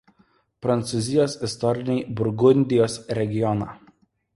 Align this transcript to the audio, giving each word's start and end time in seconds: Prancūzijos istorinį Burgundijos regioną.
Prancūzijos 0.65 1.37
istorinį 1.49 2.01
Burgundijos 2.23 3.01
regioną. 3.23 3.75